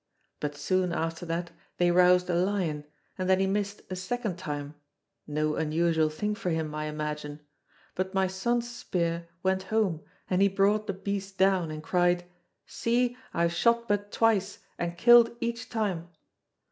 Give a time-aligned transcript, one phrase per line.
[0.39, 2.85] But, soon after that, they roused a lion,
[3.19, 4.73] and then he missed a second time
[5.27, 7.39] no unusual thing for him, I imagine
[7.93, 12.23] but my son's spear went home, and he brought the beast down, and cried,
[12.65, 16.07] 'See, I have shot but twice, and killed each time!'